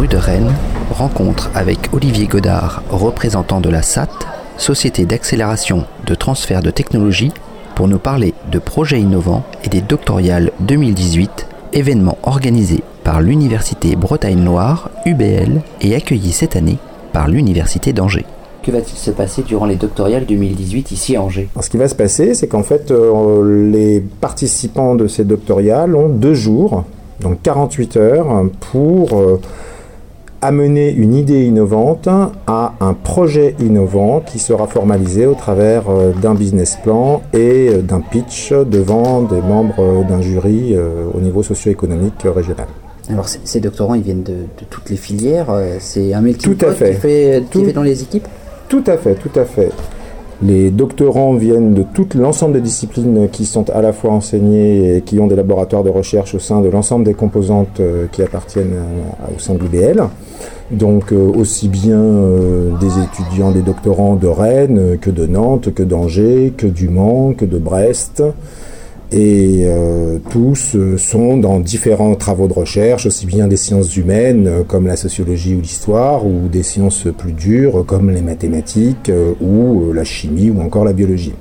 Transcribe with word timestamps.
rue 0.00 0.08
de 0.08 0.16
Rennes, 0.16 0.54
rencontre 0.90 1.50
avec 1.54 1.90
Olivier 1.92 2.26
Godard, 2.26 2.82
représentant 2.88 3.60
de 3.60 3.68
la 3.68 3.82
SAT, 3.82 4.08
Société 4.56 5.04
d'accélération 5.04 5.84
de 6.06 6.14
transfert 6.14 6.62
de 6.62 6.70
technologie, 6.70 7.32
pour 7.74 7.86
nous 7.86 7.98
parler 7.98 8.32
de 8.50 8.58
projets 8.58 8.98
innovants 8.98 9.44
et 9.62 9.68
des 9.68 9.82
doctoriales 9.82 10.52
2018, 10.60 11.46
événement 11.74 12.16
organisé 12.22 12.82
par 13.04 13.20
l'Université 13.20 13.94
Bretagne-Noire, 13.94 14.88
UBL, 15.04 15.60
et 15.82 15.94
accueilli 15.94 16.32
cette 16.32 16.56
année 16.56 16.78
par 17.12 17.28
l'Université 17.28 17.92
d'Angers. 17.92 18.24
Que 18.62 18.70
va-t-il 18.70 18.96
se 18.96 19.10
passer 19.10 19.42
durant 19.42 19.66
les 19.66 19.76
doctoriales 19.76 20.24
2018 20.24 20.92
ici 20.92 21.16
à 21.16 21.22
Angers? 21.22 21.50
Ce 21.60 21.68
qui 21.68 21.76
va 21.76 21.88
se 21.88 21.94
passer, 21.94 22.32
c'est 22.32 22.48
qu'en 22.48 22.62
fait, 22.62 22.90
euh, 22.90 23.70
les 23.70 24.00
participants 24.00 24.94
de 24.94 25.06
ces 25.08 25.24
doctoriales 25.24 25.94
ont 25.94 26.08
deux 26.08 26.34
jours, 26.34 26.84
donc 27.20 27.42
48 27.42 27.96
heures, 27.98 28.46
pour 28.72 29.12
euh, 29.12 29.38
amener 30.42 30.90
une 30.90 31.14
idée 31.14 31.44
innovante 31.44 32.08
à 32.46 32.74
un 32.80 32.94
projet 32.94 33.54
innovant 33.60 34.20
qui 34.20 34.38
sera 34.38 34.66
formalisé 34.66 35.26
au 35.26 35.34
travers 35.34 35.90
euh, 35.90 36.12
d'un 36.12 36.34
business 36.34 36.78
plan 36.82 37.22
et 37.32 37.70
d'un 37.82 38.00
pitch 38.00 38.52
devant 38.52 39.22
des 39.22 39.40
membres 39.40 40.04
d'un 40.08 40.20
jury 40.20 40.76
au 41.14 41.20
niveau 41.20 41.42
socio-économique 41.42 42.22
régional. 42.24 42.66
Alors 43.08 43.28
ces 43.28 43.60
doctorants, 43.60 43.94
ils 43.94 44.02
viennent 44.02 44.22
de, 44.22 44.46
toutes 44.68 44.88
les 44.90 44.96
filières, 44.96 45.48
c'est 45.80 46.14
un 46.14 46.22
pot 46.22 46.32
qui 46.32 46.64
fait, 46.74 47.42
qui 47.50 47.64
fait 47.64 47.72
dans 47.72 47.82
les 47.82 48.02
équipes? 48.02 48.28
Tout 48.68 48.84
à 48.86 48.96
fait, 48.96 49.14
tout 49.14 49.38
à 49.38 49.44
fait. 49.44 49.70
Les 50.42 50.70
doctorants 50.70 51.34
viennent 51.34 51.74
de 51.74 51.82
tout 51.82 52.08
l'ensemble 52.14 52.54
des 52.54 52.62
disciplines 52.62 53.28
qui 53.30 53.44
sont 53.44 53.68
à 53.68 53.82
la 53.82 53.92
fois 53.92 54.12
enseignées 54.12 54.96
et 54.96 55.02
qui 55.02 55.20
ont 55.20 55.26
des 55.26 55.36
laboratoires 55.36 55.84
de 55.84 55.90
recherche 55.90 56.34
au 56.34 56.38
sein 56.38 56.62
de 56.62 56.68
l'ensemble 56.68 57.04
des 57.04 57.12
composantes 57.12 57.80
euh, 57.80 58.06
qui 58.10 58.22
appartiennent 58.22 58.74
au 59.36 59.38
sein 59.38 59.54
de 59.54 59.58
l'UBL. 59.58 60.02
Donc 60.70 61.12
euh, 61.12 61.30
aussi 61.36 61.68
bien 61.68 62.00
euh, 62.00 62.70
des 62.78 63.02
étudiants, 63.02 63.50
des 63.50 63.60
doctorants 63.60 64.16
de 64.16 64.28
Rennes 64.28 64.98
que 64.98 65.10
de 65.10 65.26
Nantes, 65.26 65.74
que 65.74 65.82
d'Angers, 65.82 66.54
que 66.56 66.66
du 66.66 66.88
Mans, 66.88 67.34
que 67.34 67.44
de 67.44 67.58
Brest 67.58 68.22
et 69.12 69.64
euh, 69.64 70.18
tous 70.30 70.76
euh, 70.76 70.96
sont 70.96 71.36
dans 71.36 71.58
différents 71.58 72.14
travaux 72.14 72.46
de 72.46 72.52
recherche, 72.52 73.06
aussi 73.06 73.26
bien 73.26 73.48
des 73.48 73.56
sciences 73.56 73.96
humaines 73.96 74.46
euh, 74.46 74.62
comme 74.62 74.86
la 74.86 74.94
sociologie 74.94 75.54
ou 75.56 75.60
l'histoire, 75.60 76.24
ou 76.24 76.48
des 76.50 76.62
sciences 76.62 77.08
plus 77.18 77.32
dures 77.32 77.84
comme 77.86 78.10
les 78.10 78.22
mathématiques 78.22 79.10
ou 79.40 79.92
la 79.92 80.04
chimie 80.04 80.50
ou 80.50 80.60
encore 80.60 80.84
la 80.84 80.92
biologie. 80.92 81.32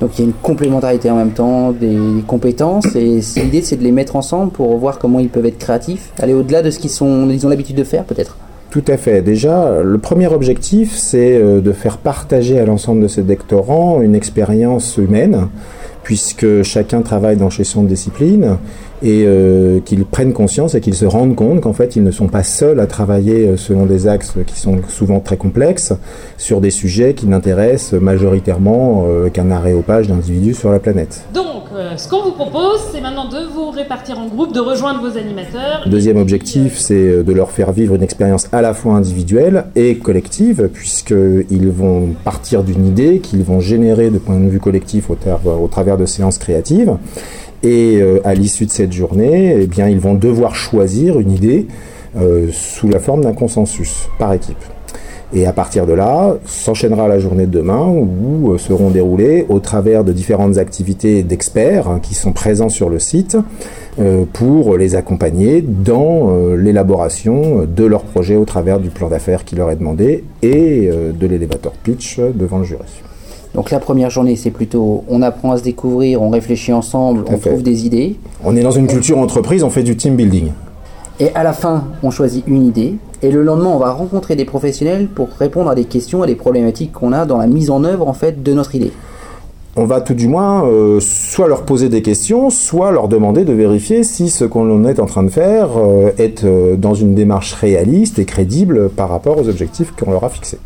Donc 0.00 0.10
il 0.18 0.22
y 0.22 0.24
a 0.24 0.26
une 0.26 0.34
complémentarité 0.34 1.10
en 1.10 1.16
même 1.16 1.30
temps 1.30 1.72
des 1.72 1.98
compétences 2.26 2.94
et 2.94 3.20
l'idée 3.36 3.62
c'est 3.62 3.76
de 3.76 3.82
les 3.82 3.92
mettre 3.92 4.16
ensemble 4.16 4.52
pour 4.52 4.76
voir 4.76 4.98
comment 4.98 5.18
ils 5.18 5.28
peuvent 5.28 5.46
être 5.46 5.58
créatifs, 5.58 6.12
aller 6.18 6.34
au-delà 6.34 6.62
de 6.62 6.70
ce 6.70 6.78
qu'ils 6.78 6.90
sont, 6.90 7.28
ils 7.30 7.46
ont 7.46 7.48
l'habitude 7.48 7.76
de 7.76 7.84
faire 7.84 8.04
peut-être. 8.04 8.36
Tout 8.70 8.84
à 8.88 8.96
fait. 8.96 9.22
Déjà, 9.22 9.82
le 9.82 9.98
premier 9.98 10.26
objectif, 10.26 10.96
c'est 10.96 11.40
de 11.40 11.72
faire 11.72 11.98
partager 11.98 12.58
à 12.58 12.66
l'ensemble 12.66 13.02
de 13.02 13.08
ces 13.08 13.22
doctorants 13.22 14.02
une 14.02 14.16
expérience 14.16 14.96
humaine 14.96 15.48
puisque 16.04 16.62
chacun 16.62 17.02
travaille 17.02 17.36
dans 17.36 17.50
chez 17.50 17.64
son 17.64 17.82
discipline 17.82 18.58
et 19.02 19.24
euh, 19.26 19.80
qu'ils 19.80 20.04
prennent 20.04 20.32
conscience 20.32 20.74
et 20.74 20.80
qu'ils 20.80 20.94
se 20.94 21.04
rendent 21.04 21.34
compte 21.34 21.60
qu'en 21.60 21.72
fait 21.72 21.96
ils 21.96 22.02
ne 22.02 22.10
sont 22.10 22.28
pas 22.28 22.42
seuls 22.42 22.80
à 22.80 22.86
travailler 22.86 23.48
euh, 23.48 23.56
selon 23.56 23.86
des 23.86 24.06
axes 24.06 24.34
qui 24.46 24.58
sont 24.58 24.80
souvent 24.88 25.20
très 25.20 25.36
complexes 25.36 25.92
sur 26.38 26.60
des 26.60 26.70
sujets 26.70 27.14
qui 27.14 27.26
n'intéressent 27.26 28.00
majoritairement 28.00 29.04
euh, 29.06 29.28
qu'un 29.28 29.50
aréopage 29.50 30.08
d'individus 30.08 30.54
sur 30.54 30.70
la 30.70 30.78
planète. 30.78 31.24
Donc 31.34 31.50
ce 31.96 32.08
qu'on 32.08 32.22
vous 32.22 32.32
propose 32.32 32.80
c'est 32.92 33.00
maintenant 33.00 33.28
de 33.28 33.52
vous 33.52 33.70
répartir 33.70 34.18
en 34.18 34.28
groupe, 34.28 34.52
de 34.52 34.60
rejoindre 34.60 35.00
vos 35.00 35.18
animateurs. 35.18 35.82
Deuxième 35.86 36.18
objectif 36.18 36.78
c'est 36.78 37.24
de 37.24 37.32
leur 37.32 37.50
faire 37.50 37.72
vivre 37.72 37.96
une 37.96 38.02
expérience 38.02 38.48
à 38.52 38.62
la 38.62 38.74
fois 38.74 38.94
individuelle 38.94 39.66
et 39.74 39.96
collective 39.98 40.70
puisqu'ils 40.72 41.70
vont 41.70 42.10
partir 42.22 42.62
d'une 42.62 42.86
idée 42.86 43.18
qu'ils 43.18 43.42
vont 43.42 43.58
générer 43.58 44.10
de 44.10 44.18
point 44.18 44.38
de 44.38 44.48
vue 44.48 44.60
collectif 44.60 45.10
au, 45.10 45.16
au 45.48 45.68
travers 45.68 45.96
de 45.96 46.06
séances 46.06 46.38
créatives 46.38 46.96
et 47.64 48.00
euh, 48.00 48.20
à 48.24 48.34
l'issue 48.34 48.66
de 48.66 48.70
cette 48.70 48.92
journée, 48.92 49.56
eh 49.62 49.66
bien, 49.66 49.88
ils 49.88 49.98
vont 49.98 50.14
devoir 50.14 50.54
choisir 50.54 51.18
une 51.18 51.32
idée 51.32 51.66
euh, 52.16 52.48
sous 52.52 52.88
la 52.88 53.00
forme 53.00 53.22
d'un 53.22 53.32
consensus 53.32 54.08
par 54.18 54.32
équipe. 54.34 54.62
Et 55.32 55.46
à 55.46 55.52
partir 55.52 55.86
de 55.86 55.94
là, 55.94 56.36
s'enchaînera 56.44 57.08
la 57.08 57.18
journée 57.18 57.46
de 57.46 57.50
demain 57.50 57.88
où 57.88 58.52
euh, 58.52 58.58
seront 58.58 58.90
déroulées, 58.90 59.46
au 59.48 59.60
travers 59.60 60.04
de 60.04 60.12
différentes 60.12 60.58
activités 60.58 61.22
d'experts 61.22 61.88
hein, 61.88 62.00
qui 62.00 62.14
sont 62.14 62.32
présents 62.32 62.68
sur 62.68 62.88
le 62.88 62.98
site, 62.98 63.36
pour 64.32 64.76
les 64.76 64.96
accompagner 64.96 65.62
dans 65.62 66.36
l'élaboration 66.56 67.64
de 67.64 67.84
leur 67.84 68.02
projet 68.02 68.34
au 68.34 68.44
travers 68.44 68.80
du 68.80 68.88
plan 68.88 69.08
d'affaires 69.08 69.44
qui 69.44 69.54
leur 69.54 69.70
est 69.70 69.76
demandé 69.76 70.24
et 70.42 70.90
de 70.90 71.26
l'élévateur 71.28 71.70
pitch 71.74 72.18
devant 72.18 72.58
le 72.58 72.64
jury. 72.64 73.04
Donc 73.54 73.70
la 73.70 73.78
première 73.78 74.10
journée, 74.10 74.34
c'est 74.34 74.50
plutôt 74.50 75.04
on 75.08 75.22
apprend 75.22 75.52
à 75.52 75.58
se 75.58 75.62
découvrir, 75.62 76.20
on 76.20 76.30
réfléchit 76.30 76.72
ensemble, 76.72 77.24
on 77.28 77.38
trouve 77.38 77.62
des 77.62 77.86
idées. 77.86 78.16
On 78.44 78.56
est 78.56 78.62
dans 78.62 78.72
une 78.72 78.88
culture 78.88 79.18
entreprise, 79.18 79.62
on 79.62 79.70
fait 79.70 79.84
du 79.84 79.96
team 79.96 80.16
building. 80.16 80.50
Et 81.20 81.32
à 81.34 81.44
la 81.44 81.52
fin, 81.52 81.84
on 82.02 82.10
choisit 82.10 82.44
une 82.48 82.66
idée. 82.66 82.96
Et 83.22 83.30
le 83.30 83.44
lendemain, 83.44 83.70
on 83.70 83.78
va 83.78 83.92
rencontrer 83.92 84.34
des 84.34 84.44
professionnels 84.44 85.06
pour 85.06 85.28
répondre 85.38 85.70
à 85.70 85.76
des 85.76 85.84
questions, 85.84 86.22
à 86.22 86.26
des 86.26 86.34
problématiques 86.34 86.92
qu'on 86.92 87.12
a 87.12 87.24
dans 87.24 87.38
la 87.38 87.46
mise 87.46 87.70
en 87.70 87.84
œuvre 87.84 88.08
en 88.08 88.12
fait 88.12 88.42
de 88.42 88.52
notre 88.52 88.74
idée. 88.74 88.90
On 89.76 89.84
va 89.84 90.00
tout 90.00 90.14
du 90.14 90.28
moins 90.28 90.66
euh, 90.66 90.98
soit 91.00 91.48
leur 91.48 91.62
poser 91.62 91.88
des 91.88 92.02
questions, 92.02 92.50
soit 92.50 92.90
leur 92.90 93.08
demander 93.08 93.44
de 93.44 93.52
vérifier 93.52 94.04
si 94.04 94.30
ce 94.30 94.44
qu'on 94.44 94.84
est 94.84 95.00
en 95.00 95.06
train 95.06 95.22
de 95.22 95.30
faire 95.30 95.70
euh, 95.76 96.10
est 96.18 96.44
euh, 96.44 96.76
dans 96.76 96.94
une 96.94 97.14
démarche 97.14 97.54
réaliste 97.54 98.18
et 98.18 98.24
crédible 98.24 98.88
par 98.88 99.08
rapport 99.08 99.38
aux 99.38 99.48
objectifs 99.48 99.92
qu'on 99.92 100.12
leur 100.12 100.24
a 100.24 100.28
fixés 100.28 100.58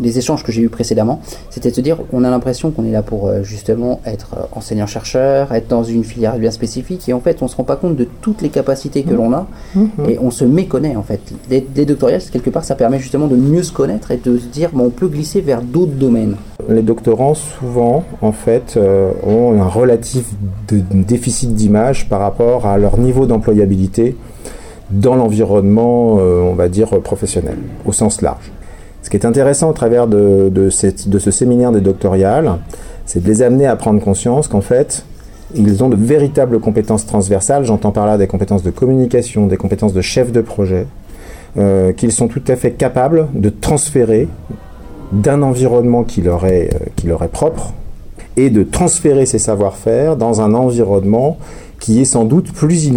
les 0.00 0.18
échanges 0.18 0.42
que 0.42 0.52
j'ai 0.52 0.62
eu 0.62 0.68
précédemment, 0.68 1.20
c'était 1.50 1.70
de 1.70 1.74
se 1.74 1.80
dire 1.80 1.98
on 2.12 2.24
a 2.24 2.30
l'impression 2.30 2.70
qu'on 2.70 2.84
est 2.84 2.92
là 2.92 3.02
pour 3.02 3.28
euh, 3.28 3.42
justement 3.42 4.00
être 4.04 4.34
euh, 4.36 4.42
enseignant-chercheur, 4.52 5.52
être 5.52 5.68
dans 5.68 5.84
une 5.84 6.04
filière 6.04 6.36
bien 6.38 6.50
spécifique, 6.50 7.08
et 7.08 7.12
en 7.12 7.20
fait 7.20 7.42
on 7.42 7.48
se 7.48 7.56
rend 7.56 7.64
pas 7.64 7.76
compte 7.76 7.96
de 7.96 8.06
toutes 8.20 8.42
les 8.42 8.48
capacités 8.48 9.02
que 9.02 9.12
mmh. 9.12 9.16
l'on 9.16 9.32
a, 9.32 9.46
mmh. 9.74 9.86
et 10.08 10.18
on 10.20 10.30
se 10.30 10.44
méconnaît 10.44 10.96
en 10.96 11.02
fait. 11.02 11.20
Les, 11.50 11.66
les 11.74 11.86
doctorales, 11.86 12.20
quelque 12.32 12.50
part, 12.50 12.64
ça 12.64 12.74
permet 12.74 12.98
justement 12.98 13.26
de 13.26 13.36
mieux 13.36 13.62
se 13.62 13.72
connaître 13.72 14.10
et 14.10 14.16
de 14.16 14.38
se 14.38 14.46
dire 14.46 14.70
bon, 14.72 14.86
on 14.86 14.90
peut 14.90 15.08
glisser 15.08 15.40
vers 15.40 15.62
d'autres 15.62 15.92
domaines. 15.92 16.36
Les 16.68 16.82
doctorants, 16.82 17.34
souvent, 17.34 18.04
en 18.20 18.32
fait, 18.32 18.74
euh, 18.76 19.12
ont 19.26 19.60
un 19.60 19.68
relatif 19.68 20.26
déficit 20.68 21.54
d'image 21.54 22.08
par 22.08 22.20
rapport 22.20 22.66
à 22.66 22.76
leur 22.76 22.98
niveau 22.98 23.26
d'employabilité 23.26 24.16
dans 24.90 25.16
l'environnement, 25.16 26.14
on 26.14 26.54
va 26.54 26.68
dire, 26.68 26.88
professionnel, 27.00 27.58
au 27.84 27.92
sens 27.92 28.22
large. 28.22 28.50
Ce 29.02 29.10
qui 29.10 29.16
est 29.16 29.26
intéressant 29.26 29.70
au 29.70 29.72
travers 29.72 30.06
de, 30.06 30.68
ce 30.70 31.30
séminaire 31.30 31.72
des 31.72 31.80
doctoriales, 31.80 32.56
c'est 33.06 33.22
de 33.22 33.28
les 33.28 33.42
amener 33.42 33.66
à 33.66 33.76
prendre 33.76 34.00
conscience 34.02 34.48
qu'en 34.48 34.60
fait, 34.60 35.04
ils 35.54 35.82
ont 35.82 35.88
de 35.88 35.96
véritables 35.96 36.60
compétences 36.60 37.06
transversales. 37.06 37.64
J'entends 37.64 37.92
par 37.92 38.06
là 38.06 38.18
des 38.18 38.26
compétences 38.26 38.62
de 38.62 38.70
communication, 38.70 39.46
des 39.46 39.56
compétences 39.56 39.94
de 39.94 40.00
chef 40.02 40.30
de 40.30 40.40
projet, 40.40 40.86
euh, 41.56 41.92
qu'ils 41.92 42.12
sont 42.12 42.28
tout 42.28 42.42
à 42.48 42.56
fait 42.56 42.72
capables 42.72 43.28
de 43.34 43.48
transférer 43.48 44.28
d'un 45.12 45.40
environnement 45.42 46.04
qui 46.04 46.20
leur, 46.20 46.44
est, 46.44 46.74
euh, 46.74 46.78
qui 46.96 47.06
leur 47.06 47.22
est 47.22 47.28
propre 47.28 47.72
et 48.36 48.50
de 48.50 48.62
transférer 48.62 49.24
ces 49.24 49.38
savoir-faire 49.38 50.16
dans 50.16 50.42
un 50.42 50.52
environnement 50.52 51.38
qui 51.80 52.00
est 52.00 52.04
sans 52.04 52.24
doute 52.24 52.52
plus 52.52 52.90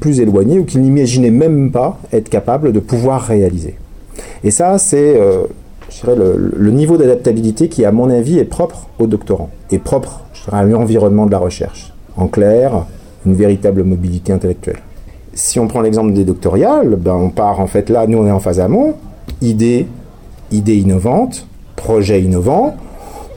plus 0.00 0.20
éloigné 0.20 0.58
ou 0.58 0.64
qu'ils 0.64 0.82
n'imaginaient 0.82 1.30
même 1.30 1.70
pas 1.70 1.98
être 2.12 2.28
capables 2.28 2.72
de 2.72 2.80
pouvoir 2.80 3.22
réaliser. 3.22 3.76
Et 4.44 4.50
ça, 4.50 4.78
c'est 4.78 5.18
euh, 5.20 5.44
le, 6.06 6.70
niveau 6.70 6.96
d'adaptabilité 6.96 7.68
qui, 7.68 7.84
à 7.84 7.92
mon 7.92 8.10
avis, 8.10 8.38
est 8.38 8.44
propre 8.44 8.88
aux 8.98 9.06
doctorants, 9.06 9.50
et 9.70 9.78
propre 9.78 10.22
à 10.52 10.62
l'environnement 10.62 11.26
de 11.26 11.32
la 11.32 11.38
recherche. 11.38 11.92
En 12.16 12.28
clair, 12.28 12.84
une 13.26 13.34
véritable 13.34 13.84
mobilité 13.84 14.32
intellectuelle. 14.32 14.78
Si 15.34 15.60
on 15.60 15.68
prend 15.68 15.80
l'exemple 15.80 16.12
des 16.12 16.24
doctoriales, 16.24 16.96
ben 16.96 17.14
on 17.14 17.30
part 17.30 17.60
en 17.60 17.66
fait 17.66 17.90
là, 17.90 18.06
nous 18.06 18.18
on 18.18 18.26
est 18.26 18.30
en 18.30 18.40
phase 18.40 18.58
amont, 18.58 18.94
idée, 19.40 19.86
idée 20.50 20.76
innovante, 20.76 21.46
projet 21.76 22.20
innovant, 22.20 22.76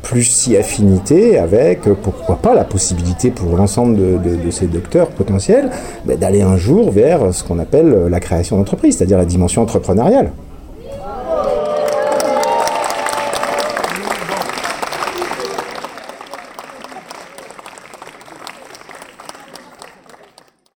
plus 0.02 0.24
si 0.24 0.58
affinité 0.58 1.38
avec, 1.38 1.82
pourquoi 2.02 2.38
pas, 2.38 2.56
la 2.56 2.64
possibilité 2.64 3.30
pour 3.30 3.56
l'ensemble 3.56 3.98
de, 3.98 4.52
ces 4.52 4.66
docteurs 4.66 5.10
potentiels 5.10 5.70
ben, 6.06 6.18
d'aller 6.18 6.42
un 6.42 6.58
jour 6.58 6.92
vers 6.92 7.34
ce 7.34 7.44
qu'on 7.44 7.60
appelle 7.60 8.08
la 8.10 8.20
création 8.20 8.58
d'entreprise, 8.58 8.98
c'est-à-dire 8.98 9.18
la 9.18 9.26
dimension 9.26 9.62
entrepreneuriale. 9.62 10.32